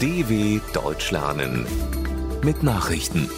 [0.00, 1.66] DW Deutsch lernen
[2.42, 3.28] mit Nachrichten.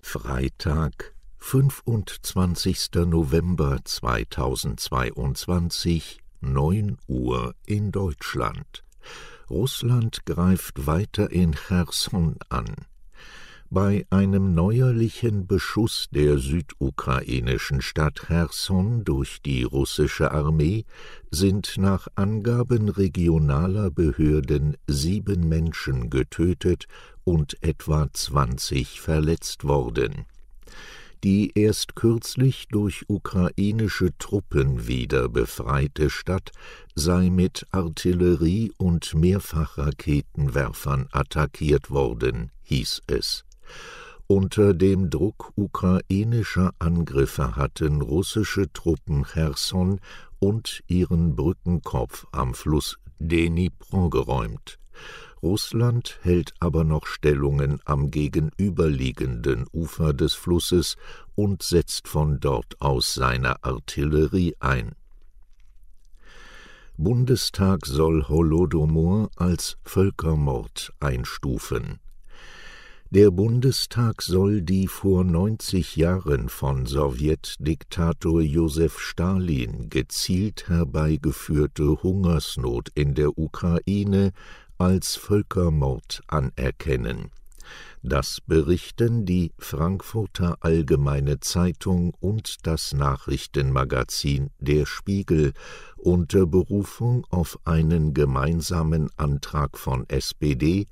[0.00, 2.88] Freitag, 25.
[3.04, 8.82] November 2022, 9 Uhr in Deutschland.
[9.50, 12.74] Russland greift weiter in Cherson an.
[13.74, 20.84] Bei einem neuerlichen Beschuss der südukrainischen Stadt Cherson durch die russische Armee
[21.30, 26.84] sind nach Angaben regionaler Behörden sieben Menschen getötet
[27.24, 30.26] und etwa zwanzig verletzt worden.
[31.24, 36.50] Die erst kürzlich durch ukrainische Truppen wieder befreite Stadt
[36.94, 43.46] sei mit Artillerie und Mehrfachraketenwerfern attackiert worden, hieß es.
[44.26, 50.00] Unter dem Druck ukrainischer Angriffe hatten russische Truppen Cherson
[50.38, 54.78] und ihren Brückenkopf am Fluss Dnipro geräumt.
[55.42, 60.96] Russland hält aber noch Stellungen am gegenüberliegenden Ufer des Flusses
[61.34, 64.94] und setzt von dort aus seine Artillerie ein.
[66.96, 71.98] Bundestag soll Holodomor als Völkermord einstufen.
[73.14, 83.14] Der Bundestag soll die vor 90 Jahren von Sowjetdiktator Josef Stalin gezielt herbeigeführte Hungersnot in
[83.14, 84.32] der Ukraine
[84.78, 87.30] als Völkermord anerkennen.
[88.02, 95.52] Das berichten die Frankfurter Allgemeine Zeitung und das Nachrichtenmagazin Der Spiegel
[95.98, 100.86] unter Berufung auf einen gemeinsamen Antrag von SPD,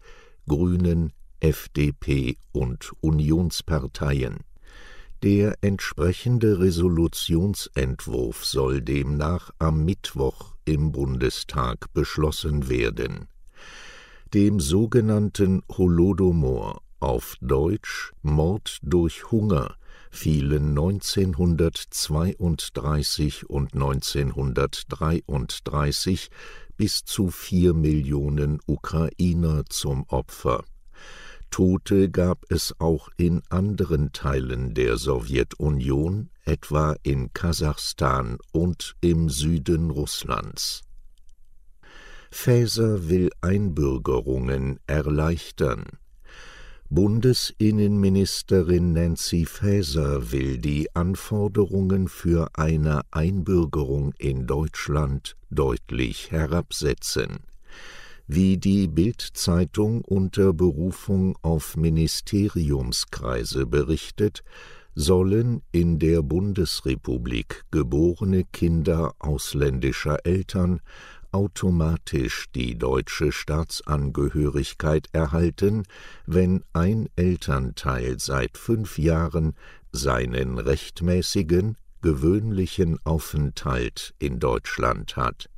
[0.46, 4.38] Grünen, FDP und Unionsparteien.
[5.22, 13.28] Der entsprechende Resolutionsentwurf soll demnach am Mittwoch im Bundestag beschlossen werden.
[14.32, 19.75] Dem sogenannten Holodomor, auf Deutsch Mord durch Hunger,
[20.10, 26.31] fielen 1932 und 1933
[26.76, 30.65] bis zu vier Millionen Ukrainer zum Opfer.
[31.50, 39.91] Tote gab es auch in anderen Teilen der Sowjetunion, etwa in Kasachstan und im Süden
[39.91, 40.83] Russlands.
[42.31, 45.87] Faeser will Einbürgerungen erleichtern.
[46.89, 57.41] Bundesinnenministerin Nancy Faeser will die Anforderungen für eine Einbürgerung in Deutschland deutlich herabsetzen
[58.32, 64.44] wie die Bild-Zeitung unter Berufung auf Ministeriumskreise berichtet,
[64.94, 70.80] sollen in der Bundesrepublik geborene Kinder ausländischer Eltern
[71.32, 75.82] automatisch die deutsche Staatsangehörigkeit erhalten,
[76.24, 79.54] wenn ein Elternteil seit fünf Jahren
[79.91, 85.50] seinen rechtmäßigen, gewöhnlichen Aufenthalt in Deutschland hat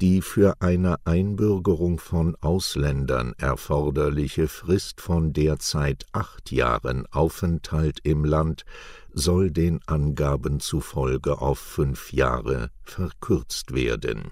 [0.00, 8.64] die für eine Einbürgerung von Ausländern erforderliche Frist von derzeit acht Jahren Aufenthalt im Land
[9.12, 14.30] soll den Angaben zufolge auf fünf Jahre verkürzt werden.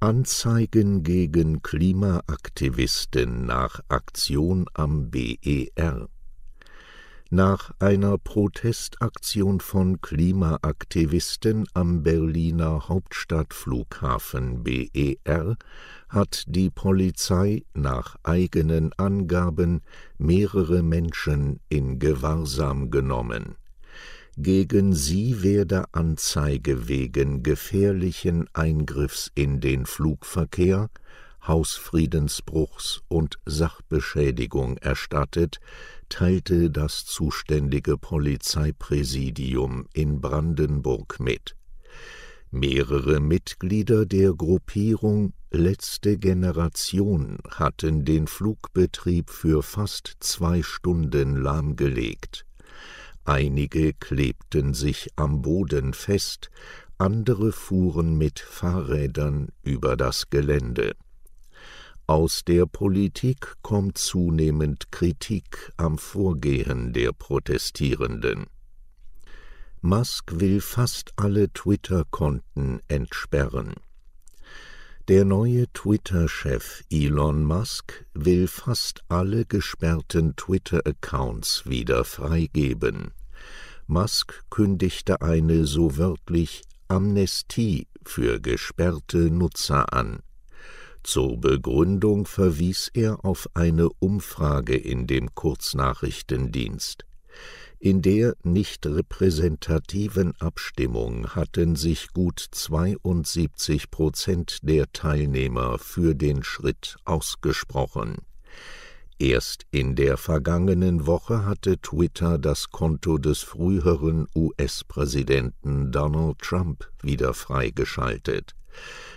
[0.00, 6.08] Anzeigen gegen Klimaaktivisten nach Aktion am BER
[7.32, 15.56] nach einer Protestaktion von Klimaaktivisten am Berliner Hauptstadtflughafen BER
[16.10, 19.80] hat die Polizei nach eigenen Angaben
[20.18, 23.56] mehrere Menschen in Gewahrsam genommen.
[24.36, 30.90] Gegen sie werde Anzeige wegen gefährlichen Eingriffs in den Flugverkehr
[31.46, 35.60] Hausfriedensbruchs und Sachbeschädigung erstattet,
[36.08, 41.56] teilte das zuständige Polizeipräsidium in Brandenburg mit.
[42.50, 52.46] Mehrere Mitglieder der Gruppierung Letzte Generation hatten den Flugbetrieb für fast zwei Stunden lahmgelegt.
[53.26, 56.50] Einige klebten sich am Boden fest,
[56.96, 60.94] andere fuhren mit Fahrrädern über das Gelände.
[62.12, 68.48] Aus der Politik kommt zunehmend Kritik am Vorgehen der Protestierenden.
[69.80, 73.72] Musk will fast alle Twitter-Konten entsperren.
[75.08, 83.12] Der neue Twitter-Chef Elon Musk will fast alle gesperrten Twitter-Accounts wieder freigeben.
[83.86, 90.20] Musk kündigte eine so wörtlich Amnestie für gesperrte Nutzer an.
[91.04, 97.04] Zur Begründung verwies er auf eine Umfrage in dem Kurznachrichtendienst.
[97.80, 106.96] In der nicht repräsentativen Abstimmung hatten sich gut 72 Prozent der Teilnehmer für den Schritt
[107.04, 108.18] ausgesprochen.
[109.22, 117.32] Erst in der vergangenen Woche hatte Twitter das Konto des früheren US-Präsidenten Donald Trump wieder
[117.32, 118.56] freigeschaltet.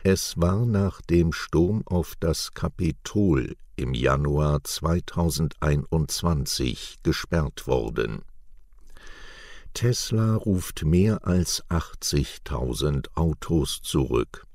[0.04, 8.22] Es war nach dem Sturm auf das Kapitol im Januar 2021 gesperrt worden.
[9.74, 14.46] Tesla ruft mehr als 80.000 Autos zurück.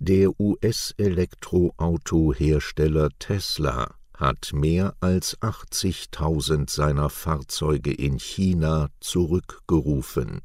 [0.00, 10.42] Der US-Elektroautohersteller Tesla hat mehr als 80.000 seiner Fahrzeuge in China zurückgerufen.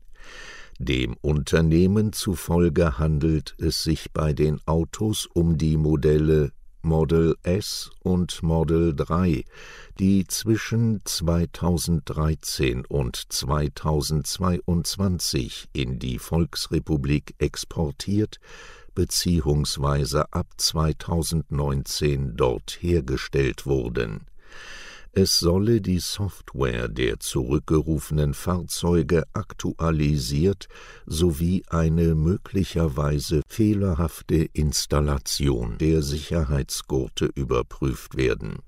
[0.79, 6.51] Dem Unternehmen zufolge handelt es sich bei den Autos um die Modelle
[6.83, 9.45] Model S und Model 3,
[9.99, 18.41] die zwischen 2013 und 2022 in die Volksrepublik exportiert
[18.95, 20.23] bzw.
[20.31, 24.27] ab 2019 dort hergestellt wurden.
[25.15, 30.67] Es solle die Software der zurückgerufenen Fahrzeuge aktualisiert
[31.05, 38.63] sowie eine möglicherweise fehlerhafte Installation der Sicherheitsgurte überprüft werden.